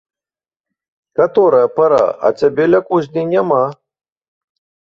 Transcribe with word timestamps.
Каторая 1.17 1.67
пара, 1.77 2.01
а 2.27 2.33
цябе 2.39 2.65
ля 2.71 2.81
кузні 2.89 3.23
няма. 3.33 3.63